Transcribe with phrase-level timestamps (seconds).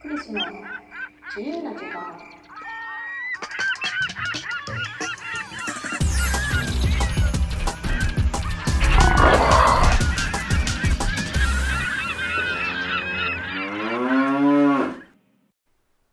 [0.00, 0.40] クリスの。
[1.36, 2.18] 自由な時間。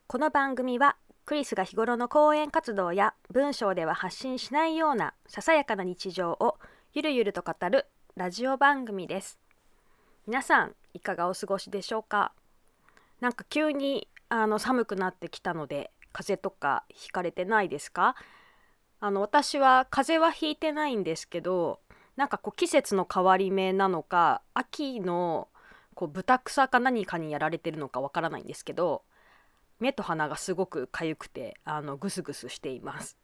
[0.07, 0.95] この番組は
[1.25, 6.57] クリスが日頃の講演活動や文章では発信しないようなささやかな日常を
[6.93, 9.39] ゆるゆると語るラジオ番組です。
[10.27, 12.31] 皆さんいかがお過ごしでしょうか？
[13.23, 18.15] なんか急にあの寒くなってきたので風邪とかひかれてないですか？
[18.99, 21.79] あの私は風邪はひいてないんですけど
[22.17, 25.47] なんかこう季節の変わり目なのか秋の
[25.95, 29.03] こう豚草か何かにやられてるのかわからないんですけど
[29.79, 33.17] 目と鼻がすごく痒くてあのグスグスしています。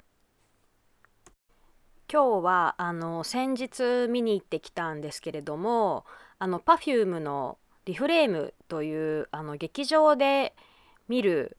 [2.09, 6.05] 今日はあの先日見に行ってきたんですけれども
[6.37, 7.57] あの Perfume の
[7.89, 10.53] リフレームというあの劇場で
[11.07, 11.57] 見る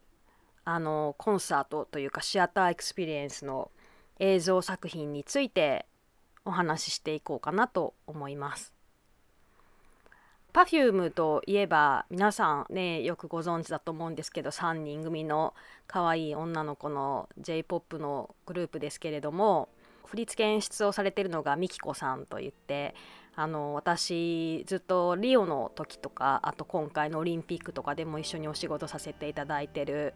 [0.65, 3.73] あのコンサートというかシアターエクスペリエンスの
[4.21, 5.87] 映像作品について
[6.45, 8.73] お話ししていこうかなと思います。
[10.53, 15.53] Perfume といえば皆さんねよくご存知だと思うんですけど3人組の
[15.89, 19.69] 可愛い女の子の j p o p のグループですけれども
[20.05, 22.95] 振付演出をされてるのがミキコさんといって
[23.37, 30.15] あの私ずっとリオの時とかあと今回のオリンピックとかでも一緒にお仕事させていただいてる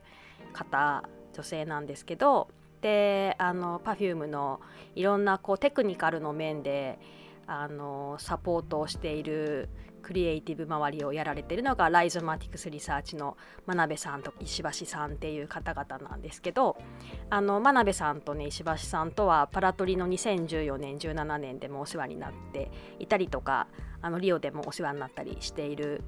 [0.53, 2.49] 方女性なんですけど
[2.81, 4.61] であの Perfume の
[4.95, 6.99] いろんなこうテクニカルの面で
[7.47, 9.69] あのサポートをしている
[10.05, 16.77] クリエイティブ周りをやられてるのがライゾマティクスリサーチの真鍋さんと石橋さんっていう方々なんですけど
[17.31, 23.67] あの真鍋さんとね石橋さんとはパラトリの2014年17年でもお世話になっていたりとか
[24.03, 26.03] あのリオでもお世話になったりしている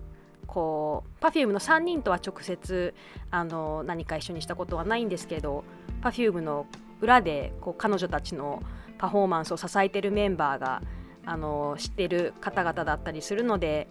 [0.47, 2.95] こう Perfume の3人とは直接
[3.31, 5.65] あの何か一緒にしたことはないんですけど
[6.03, 6.67] Perfume の
[7.01, 8.63] 裏でこう彼女たちの
[8.99, 10.83] パフォーマンスを支えているメンバーが
[11.27, 13.89] あの知ってる方々だったりするので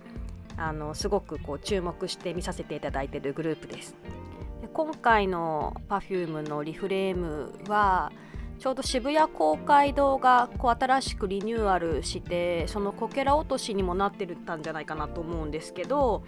[0.58, 3.96] あのすごくこう注目して見させていただいているグループです。
[4.62, 8.12] で今回の Perfume のリフレームは
[8.60, 16.24] ちょうど渋谷公会堂がこう新しくリニューアルしてそのこけら落としにもなってたんじゃないかなと思うんですけど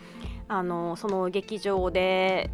[0.48, 2.50] あのその劇場で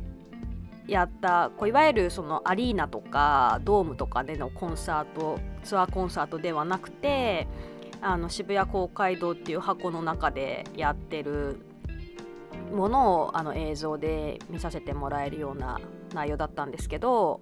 [0.87, 7.47] やったこういわゆるそのアリーナとかドームとかでのコンサートツアーコンサートではなくて
[8.03, 11.57] あの渋谷公会堂っていう箱の中でやってる
[12.73, 15.79] ものをあの映像で見させてもらえるような
[16.13, 17.39] 内容だったんですけど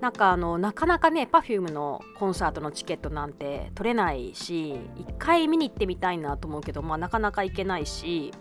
[0.00, 8.32] なんかあのなかなかね Perfume のコンサートのチケットなんて取れないし一回見に行ってみたいなと思うけど、まあ、なかなか行けないし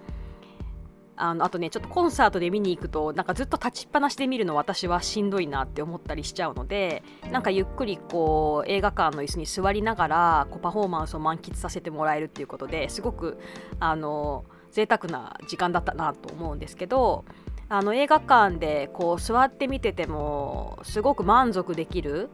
[1.15, 13.39] あのあとねちょっとコンサートで見に行くとなんかずっと立ちっぱなしで見るの私はしんどいなって思ったりしちゃうのでなんかゆっくりこう映画館の椅子に座りながらこうパフォーマンスを満喫させてもらえるっていうことですごく
[13.79, 17.25] あの贅沢な時間だったなと思うんですけど
[17.69, 22.29] あの映画館でこう座って見ててもすごく満足できる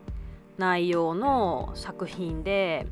[0.58, 2.88] 内容の作品で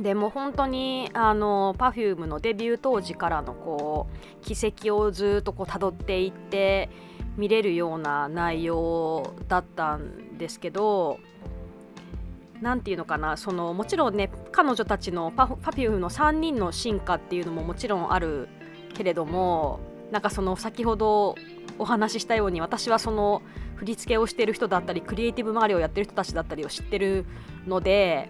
[0.00, 6.88] でも本当にあの Perfume のデビュー当時からのこう軌跡をずっとこう辿っていって
[7.36, 11.18] 見れるような内容だったんですけど
[12.62, 18.48] 何て言うのかなそのもちろんね彼女たちの Perfume の3人の進化っていうのももちろんある
[18.94, 19.80] けれども
[20.10, 21.34] なんかその先ほど
[21.78, 23.42] お話ししたように私はその
[23.76, 27.24] 振り付けをしてる人だったりクリエイティブ周りをやってる人たちだったりを知ってる
[27.66, 28.28] ので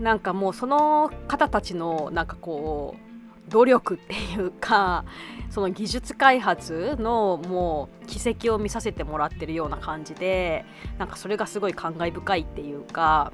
[0.00, 5.04] なんかもうその方たちのなんかこう努力っていうか
[5.50, 10.64] その技術開発のもう軌跡を見させてもらってるような感じで
[10.98, 13.32] なんかそれがすごい感慨深いっていうか。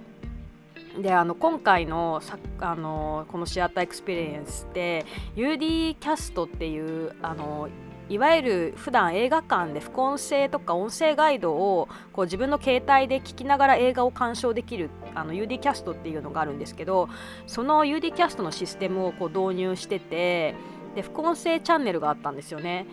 [0.98, 5.04] であの今回のさあのこの Theater Experience って
[5.36, 7.68] UD キャストっていうあの
[8.08, 17.08] いわゆる普段映画館で副音声とか音声ガイドをこう自分の携帯で聞きながら映画を鑑賞できるあの UD キャストっていうのがあるんですけど
[17.46, 20.54] その UD キャストのシステムをこう導入してて
[20.94, 22.86] で副音声チャンネルがあったんですよね。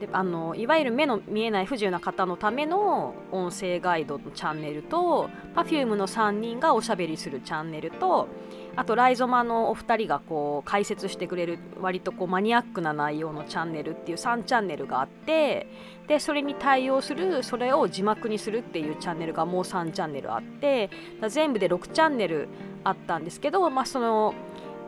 [0.00, 8.28] であのいわゆる目の見えない不自由な方のための音声ガイドのチャンネルと Perfume の3人がおしゃべりするチャンネルと
[8.76, 15.66] あとライゾマのお二人がこう解説してくれる割とこうマニアックな内容のチャンネルっていう3チャンネルがあって
[16.06, 20.90] でそれに対応するそれを字幕にするっていうチャンネルがもう3チャンネルあって
[21.28, 22.48] 全部で6チャンネル
[22.84, 24.34] あったんですけど、まあ、その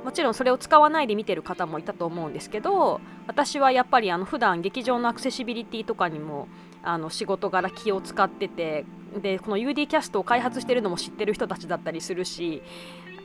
[0.05, 6.49] もちろんそれを使わないで見てる方もいたと思うんですけど私はやっぱりあの普段劇場のアクセシビリティとかにも
[6.83, 8.85] あの仕事柄気を使ってて
[9.21, 12.63] でこの UD キャストを開発してるのも知ってる人たちだったりするし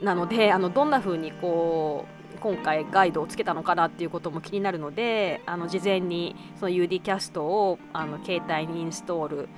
[0.02, 2.06] なのであのどんな風にこ
[2.36, 9.48] う今回ガイドをつけたのかなっていうことも気になるのであの事前にその UD キャストをあの携帯にインストール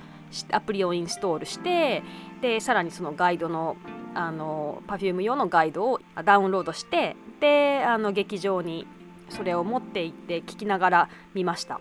[0.51, 2.03] アプリをインストールして
[2.41, 3.75] でさらにそのガイドの
[4.13, 8.85] あの Perfume 用のガイドをダウンロードしてであの劇場に
[9.29, 11.79] それを持って行って聞きながら見ました。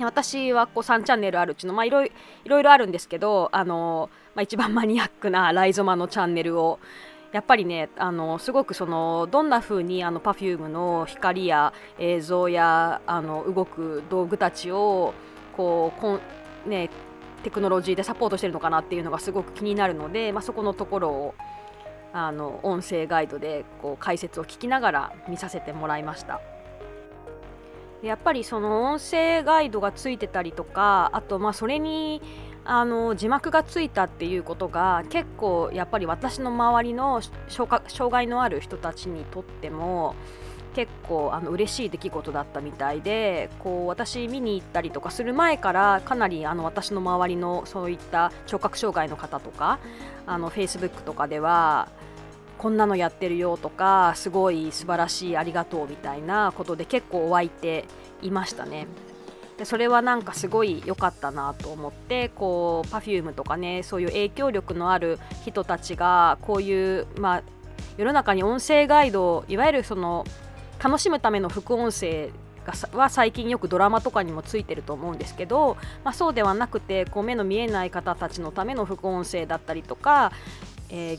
[0.00, 2.10] 私はこう3チャンネルあるうちの、まあ、いろい
[2.46, 6.80] ろあるんですけどあの、まあ、一番マニアックなライゾマのチャンネルを
[7.32, 15.14] やっぱりねあのすごくそのどんな風にあの Perfume の光や映像やあの動く道具たちを
[15.56, 16.20] こうこん、
[16.70, 16.90] ね、
[17.42, 21.34] テクノロジーでサポートしてるのかなっていうのがすごく気になるので、まあ、そこのところを
[22.12, 26.40] あの音声ガイドでこう解説を聞きながら見させてもらいました。
[28.02, 32.20] やっぱりその音声ガイドがついてたりとかあとまあそれに
[32.64, 40.14] あの字幕がついたっていうことが結構やっぱり私の周りの障害のある人たちにとっても
[40.74, 49.78] 結構あの嬉しい出来事だったみたいでこう私見に行ったりとかする前からかなりあの私の周りのそういった聴覚障害の方とか
[50.26, 51.88] あの Facebook とかでは
[52.58, 57.86] こんなのやってるよとかすごい素晴らしいありがとうみたいなことで結構湧いて
[58.22, 58.86] いましたね。
[59.58, 67.42] でそれはなんかすごい良かったなと思ってこう Perfume とかねそういう影響力のある人たちがこういうまあ
[67.96, 70.24] 世の中に音声ガイドいわゆるその
[70.82, 72.30] 楽しむための副音声
[72.64, 80.32] がは最近よくドラマとかにもついてると思うんですけど、まあ、そうではなくてこう目の見えない方たちのための副音声だったりとか、
[80.88, 81.18] えー、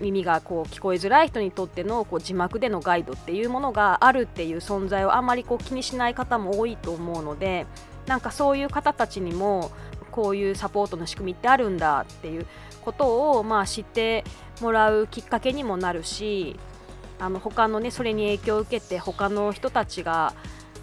[0.00, 7.66] 耳がこう聞こえづらい人にとってのこう字幕でのガイドっていうものがあるっていう存在をあまりこう気にしない方も多いと思うので
[8.06, 9.70] なんかそういう方たちにも
[10.10, 12.46] こういうサポートの仕組みってあるんだっていう
[12.82, 14.24] ことをまあ知って
[14.60, 16.58] もらうきっかけにもなるし
[17.18, 20.34] あの他のねそれに影響を受けて他の人たちが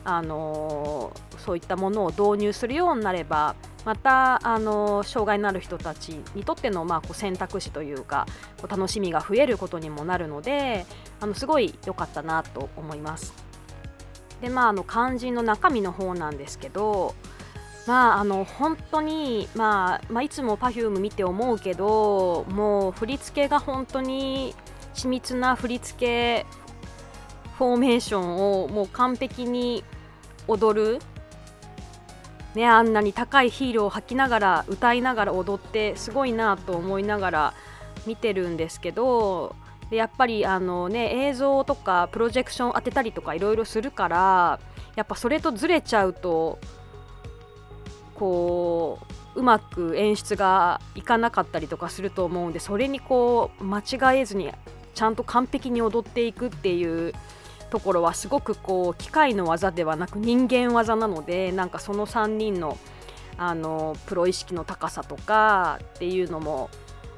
[0.04, 3.56] あのそういったものを導入するようになれば
[3.86, 10.86] またあの障害のある人たちにとっての、まあ、こう選択肢というかこう楽しみが増えることにもなるので
[11.20, 13.34] あのすごい良かったなと思います。
[14.42, 17.16] でまああの肝心の中身の方なんですけど
[17.88, 24.56] まああの本当に、まあ、まあいつも Perfume 見て思うけどもう振り付けが本当に
[24.94, 26.46] 緻密な振り付け
[27.58, 29.84] フォーメーションをもう完璧に
[30.48, 31.00] 踊る、
[32.56, 37.54] ね、あんなに高いヒールを履きながら歌いながら踊ってすごいなと思いながら
[38.06, 39.56] 見てるんですけど
[39.90, 44.60] でやっぱりあの、ね、映像とかプロジェクション当てたりとかいろいろするから
[44.96, 46.60] やっぱそれとずれちゃうと
[48.16, 49.00] こ
[49.36, 54.52] ううまく演出がいかなかったりとかすると思うんでそれにこう間違えずに
[54.94, 57.14] ちゃんと完璧に踊っていくっていう
[57.72, 62.78] ところはすごくこう機械の技ではなく人間技なのでなんかその3人の
[63.38, 66.70] あのプロ意識の高さとかっていうのも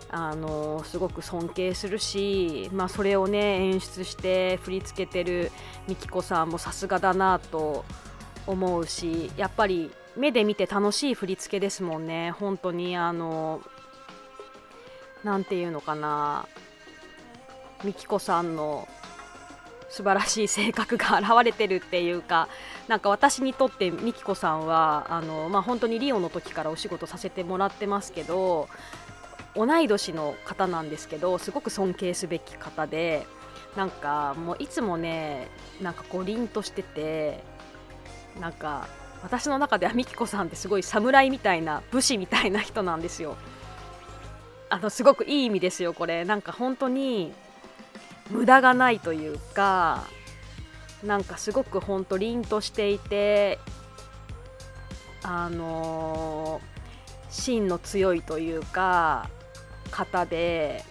[0.10, 5.52] あのすごく尊敬するし、まあ、それをね演出して振り付けてる
[5.88, 7.84] みきこさんもさすがだなと
[8.46, 12.32] 思うしやっぱり目で見て楽しい振り付けですもんね。
[12.32, 13.62] 本当にあの
[15.24, 16.48] 何て言うのかな。
[17.84, 18.88] みきこさんの
[19.94, 22.50] 素晴らしい性格が現れてるっていうか
[22.88, 28.68] なんか私にとってみきこさんはあの、まあ、本当にリオの時からお仕事させてもらってますけど
[29.56, 33.28] 同い年の方なんですけどすごく尊敬すべき方で
[33.78, 35.48] なんかもういつもね
[35.80, 37.44] なんかこう凛としてて
[38.42, 38.88] なんか
[39.22, 43.38] 私の中ではみきこさんってすごい侍みたいな武士みたいな人なんですよ。
[44.70, 47.32] あのすごくいい意味ですよこれなんか本当に
[48.30, 50.06] 無駄がないというか
[51.04, 53.60] なんかすごくほんと凛としていて
[55.22, 59.30] あのー、芯の強いというか
[59.92, 60.84] 方で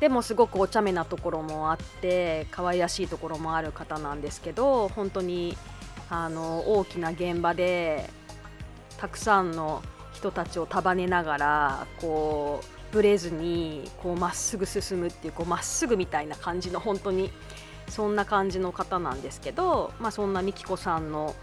[0.00, 5.56] でもすごくお茶目なところもあって可愛らしいところもある方なんですけど本当に
[6.10, 8.10] あの大きな現場で
[8.98, 17.32] たくさんの人たちを束ねながらこうぶれずにこうまっすぐ進むっていうまっすぐみたいな感じの本当に
[17.88, 21.34] そんな感じの方なんですけど、まあ、そんなみきこさんの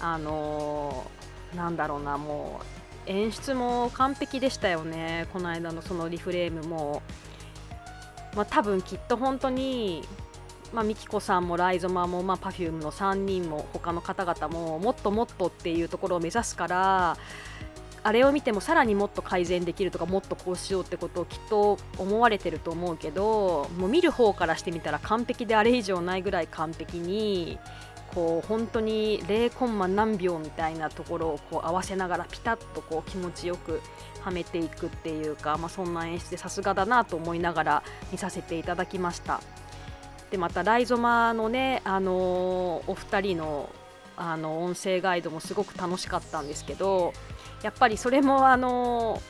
[0.00, 2.60] あのー、なんだろうなも
[3.06, 5.26] う演出も完璧でしたよね。
[5.32, 7.02] この間のそのリフレームも。
[8.36, 10.04] まあ、多分きっと本当に
[10.72, 17.16] まあ、ミキコさんもライゾマも、まあ、Perfume の3人も他の方々ももっともっとっていうところを目指すから
[18.02, 27.58] あれを見てもさらにもっと改善できるとかもっとこうしようってことをきっと思われてると思うけどもう見る方からしてみたら完璧であれ以上ないぐらい完璧に
[28.14, 33.80] こう本当に0コンマ何秒みたいなところをこう合わせながらピタッとこう気持ちよく
[34.22, 39.40] はめていくっていうか、まあ、そんな演出でさすがだなと思いながら見させていただきました。
[40.30, 43.70] でまたライゾマのね、あのー、お二人の
[44.16, 47.14] あの音声ガイドもすごく楽しかったんですけど
[47.62, 49.20] やっぱりそれもあの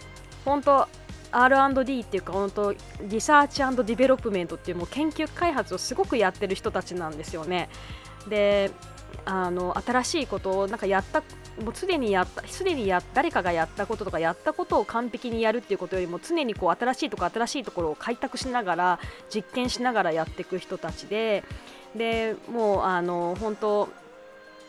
[0.44, 0.88] 本当
[1.32, 7.68] R&D っていうか本当 research development っていうもう研究開発をすごくやってる人たちなんですよね。
[8.28, 8.70] で
[9.24, 11.22] あの新しいことをなんかやった
[11.62, 19.00] もうすでにやったすでにや誰かがやったこととかやったことを完璧にやるっていうことよりも常にこう新しいところ新しいところを開拓しながら
[19.32, 21.44] 実験しながらやっていく人たちで
[21.94, 23.88] でもうあの本当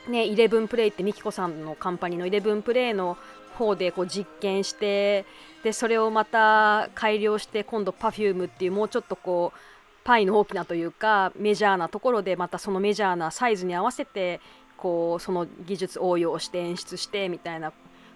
[0.08, 3.18] ね、イレブンプレイってミキコさんのカンパニーのイレブンプレイの
[3.62, 5.26] 方でこう実験して
[5.64, 9.60] でそれをまた改良して今度 Perfume っていうもうちょっとこう
[10.04, 14.42] パイの大きなというかメジャーなところでまたそのメジャーなサイズに合わせて
[14.78, 17.72] こうその技術応用して演出してみたいな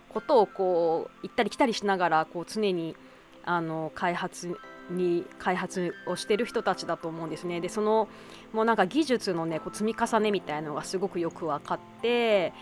[0.09, 2.95] ことをこう行ったり来たりしながらこう常に
[3.43, 4.57] あの開発
[4.89, 7.59] に開発をしてる人たちだと思うんですね。
[7.59, 8.07] でその
[8.53, 12.53] もうなんか技術のねこう積み重ねみたいなのがすごくよく分かって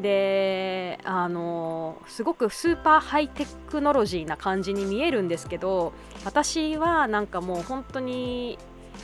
[0.00, 5.92] であのすごくスーパーハイテクノロジーな感じに見えるんですけど
[6.24, 8.58] 私はなんかもう本当に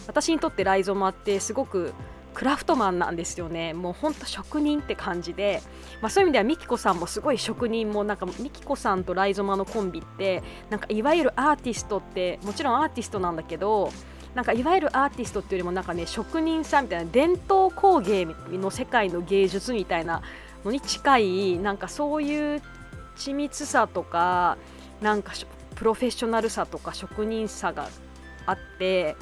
[0.07, 1.93] 私にとってライゾマってすごく
[2.35, 3.75] クラフトマンなんですよね。
[3.75, 5.61] もうほんと職人って感じで、
[6.01, 13.91] まあ、そういう意味ではミキコさんもすごい職人もなんかミキコさんとライゾマのコンビってなんかいわゆるアーティストってもちろんアーティストなんだけど
[14.37, 20.23] なんかいわゆるアーティストっていうよりもなんかね職人さんみたいな伝統工芸の世界の芸術みたいな
[20.65, 22.63] のに近いなんかそういう
[23.17, 24.57] 緻密さとか
[25.01, 25.33] なんか
[25.75, 27.89] プロフェッショナルさとか職人さが
[28.47, 29.17] あって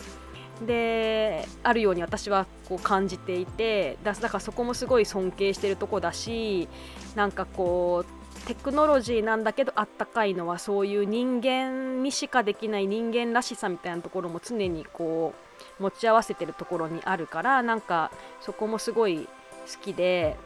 [0.65, 6.69] であるように私はこう感じていてだからそこもすごい尊敬してるとこだし
[7.15, 8.17] なんかこう
[8.47, 15.35] テクノロジーなんだけどあったかいのはそういう人間にしかできない人間らしさみたいなところも常にこ
[15.79, 20.37] う持ち合わせてるところにあるからなんかそこもすごい好きで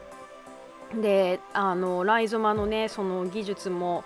[0.99, 4.03] であのライゾマのねその技術も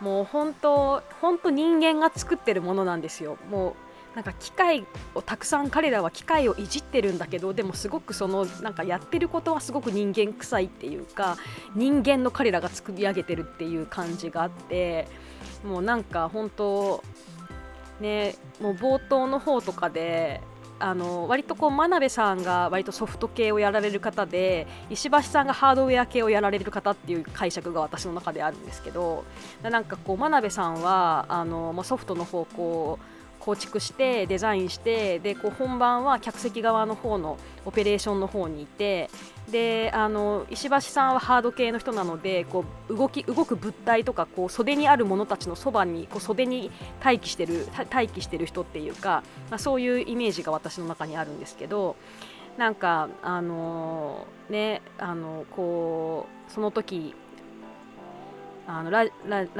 [0.00, 3.36] もう本当本当人間が作ってるものなんですよ。
[3.50, 11.38] もうなんか機械をたくさん彼らは機械をいじってるんだけどでもすごくそのなんかやってることはすごく人間臭いっていうか
[11.74, 15.08] 人間の彼らが作り上げてるっていう感じがあって
[15.64, 17.02] もうなんか本当
[18.00, 20.42] ねもう冒頭の方とかで
[20.82, 29.24] あの割とこう真鍋さんが割とソフト系をやられる方で石橋さんがハードウェア系をやられる方っていう解釈が私の中であるんですけど
[29.62, 32.98] なんかこう真鍋さんはあの、まあ、ソフトの方向
[33.44, 39.10] 構築してデザインしてでこう本番は客席側の方のオペレーションの方にいて
[39.50, 46.70] であの石橋さんはハード系の人なのでこう動き動く物体とかこう袖にあるものたちのそばにこう袖に
[47.04, 51.96] 待機してる待機してる人っていうか、まあ、そういうイメージが私の中にあるんですけど
[52.56, 57.16] なんかあのー、ねあのこうその時
[58.66, 59.08] あのラ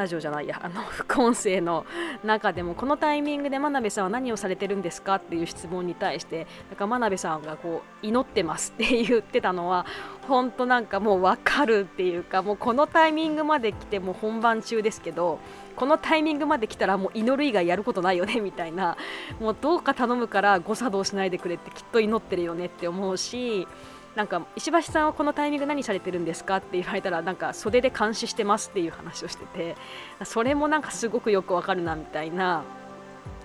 [0.06, 1.85] ジオじゃないやあの副音声の
[2.23, 9.87] 中でもこのタイミングで真鍋さんは何をされてるんですかっていう質問に対してなんか真鍋さんがこう祈ってますって言ってたのは
[10.28, 15.40] 本当なんかもう分かるっていうかもうこのタイミングまで来ても本番中ですけど
[15.75, 18.97] このタイミングまで来たらもう祈る以外やることないよねみたいな。
[19.40, 23.66] もうどうか頼むから誤作動しないでくれってきっと祈ってるよねって思うし
[24.14, 29.76] なんか石橋さんはこのタイミング何されてるんですかって言われたらなんか袖で監視してますっていう話をしてて
[30.25, 32.64] それもなんかすごくよくわかるなみたいな。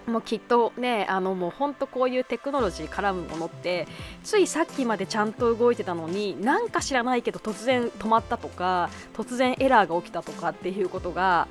[0.08, 3.90] もうきっとねあのもうほんとこういうテクノロジー絡むものって
[4.24, 11.50] ついさっきまでちゃんと動いてたのになんか知らないけど突然止まったとか突然エラーが起きたとかっていうことが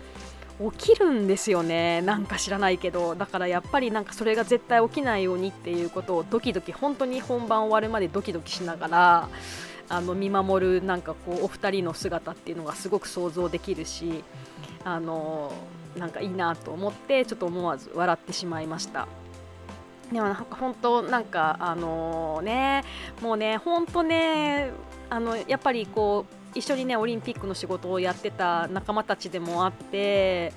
[0.73, 9.29] 起きるんですよねなんか知らないけどだからやっぱりなんかそれが絶対起きないようにっていうことをドキドキ本当に本番終わるまでドキドキしながら
[9.89, 14.25] あの見守るなんかこうお二人の姿っていうのがすごく想像できるし
[14.85, 15.53] あの
[15.97, 19.07] なんかいいなと思ってちょっと思わず笑ってしまいました。
[20.13, 22.85] でもなんか本当なんかあのね
[23.21, 24.71] もうね本当ね
[25.11, 30.53] あのやっぱりこう一緒にねオリンピックの仕事をやってた仲間たちでもあって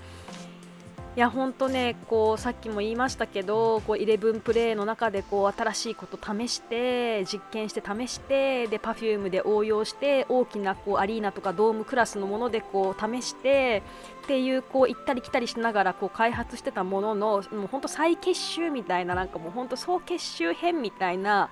[1.16, 13.84] いや本当ねこうさっきも言いましたけどこう11プレイの中でこう新しいこと試して実験して試してで Perfume で応用して大きなこうアリーナとかドームクラスのものでこう試して
[14.24, 21.50] っていうこう行ったり来たりしながらこう開発してたもののもう本当再結集みたいななんかもう本当総結集編みたいな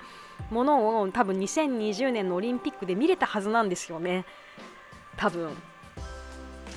[0.49, 4.25] ものを多分2020年のオリンピックで見れたはずなんですよね
[5.17, 5.49] 多分。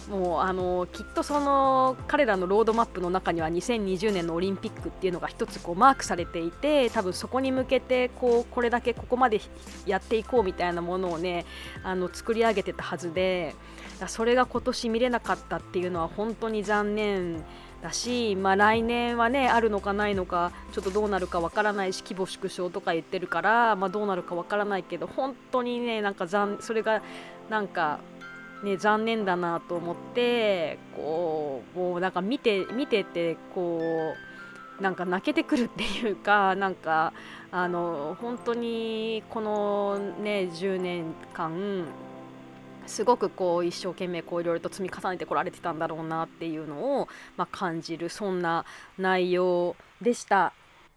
[0.08, 9.40] もうあのきっとその彼らのロードマップの中には2020年のオリンピックっていうのが一つこうマークされていて多分そこに向けてこうこれだけここまで
[9.86, 11.46] やっていこうみたいなものをね
[11.84, 13.54] あの作り上げてたはずで
[14.08, 17.44] それが今年見れなかったっていうのは本当に残念
[17.82, 27.02] だし、まあ、来年はねあるのかないのかちょっとどうなるかわからないし規模縮小とか言ってるから、まあ、どうなるかわからないけど本当にねなんか残それが
[27.48, 28.00] なんか
[28.62, 33.80] ね、残念だなと思ってこうもうなんか見て見ててこ
[34.78, 37.12] うなんか泣けてくるっていうかなんか
[37.52, 41.86] あの本当にこのね10年間
[42.86, 48.64] すごくこう一生懸命こういろいろと積み重ねてこられてたんだろうなっていうのを、まあ、感じるそんな
[48.98, 50.52] 内容でした。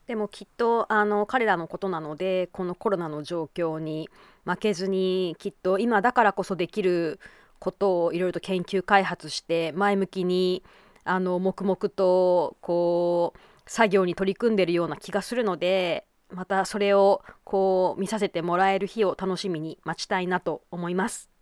[0.08, 4.10] でもきっとあの彼らのことなのでこのコロナの状況に
[4.44, 7.20] 負けずにきっと今だからこそできる
[7.60, 10.64] ことをいろいろと研究開発して前向きに
[11.06, 21.33] あの黙々とこう作業に取り組んでるような気がするのでまたそれをこう見させてもらえる日を楽しみに待ちたいなと思います。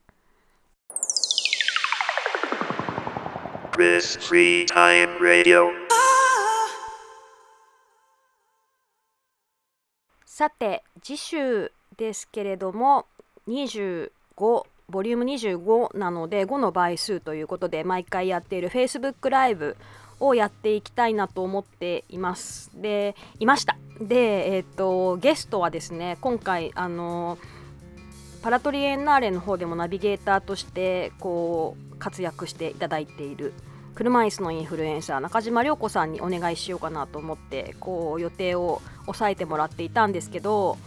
[10.26, 13.06] さて次週ですけれども
[13.48, 14.10] 25
[14.90, 19.78] ボリューム25なので5の倍数ということで毎回やっている Facebook ライブ
[20.20, 22.72] をやっていきたいなと思っています。
[22.76, 23.78] で、いました。
[24.00, 27.40] で、えっ、ー、と、ゲストはですね、今回、あの、
[28.42, 33.54] パラトリエンナーレの方でもナビゲーターとしてこう活躍していただいている
[33.94, 40.78] 車椅子のインフルエンサー中島涼子さんにお願いしようかなと思ってこう予定を抑えてもらっていたんですけど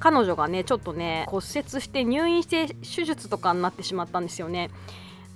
[0.00, 4.70] 彼女がねちょっとね骨折して入院して手術とかになってしまったんですよね。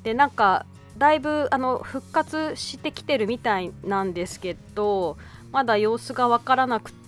[0.03, 5.19] でなんかだいぶあの復活してきてるみたいなんですけど
[5.53, 7.06] まだ様子が分からなくて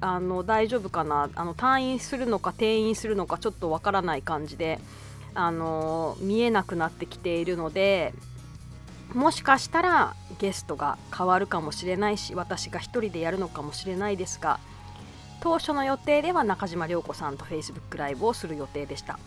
[0.00, 1.30] あの大丈夫かな？
[1.34, 4.80] あの退院するのか転院するのかちょっと分からない感じで
[5.34, 8.12] あの見えなくなってきているので
[9.14, 14.58] もしかしたらゲストが変わるかもしれないし私が1人でやるのかもしれないですが
[15.40, 19.18] 当初の予定では中島涼子さんと Facebook ライブをする予定でした。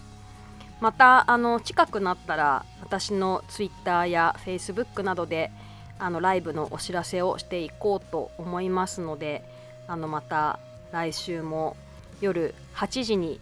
[0.82, 5.52] またあの近くなったら私の Twitter や Facebook などで
[5.98, 9.44] あのライブのお知らせをしていこうと思いますので
[9.90, 10.60] あのまた
[10.92, 11.76] 来週も
[12.22, 13.40] 夜8時に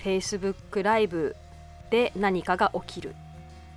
[0.00, 1.34] Facebook ライブ
[1.88, 3.14] で何かが起きる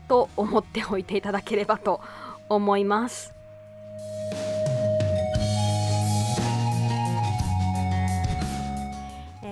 [0.09, 2.01] と思っておいていただければと
[2.49, 3.33] 思います。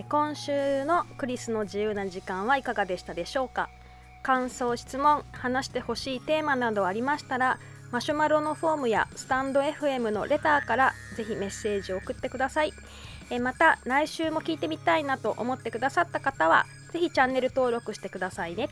[0.09, 3.69] 今週のクリスの自由な時間はいかがでしたでしょうか？
[4.23, 7.59] 感想質問話してほしいテーマなどありましたら
[7.91, 12.73] マシュマロのフォームやスタンド FM のレターからぜひメッセージを送ってください。
[13.29, 18.69] えまた来週も聞いてみたいなと思ってくださった方はぜひチャンネル登録してくださいね。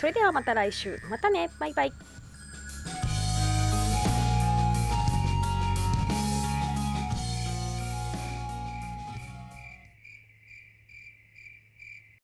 [0.00, 0.98] それではまた来週。
[1.08, 1.48] またね。
[1.58, 2.15] バイバイ。